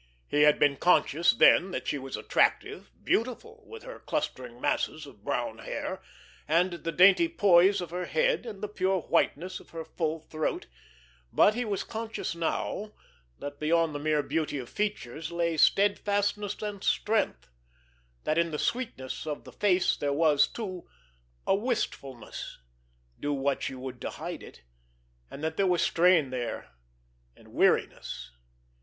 [0.27, 5.23] He had been conscious then that she was attractive, beautiful, with her clustering masses of
[5.23, 6.01] brown hair,
[6.47, 10.65] and the dainty poise of her head, and the pure whiteness of her full throat;
[11.31, 12.93] but he was conscious now
[13.37, 17.51] that beyond the mere beauty of features lay steadfastness and strength,
[18.23, 20.89] that in the sweetness of the face there was, too,
[21.45, 22.57] a wistfulness,
[23.19, 24.63] do what she would to hide it,
[25.29, 26.71] and that there was strain there,
[27.37, 28.31] and weariness.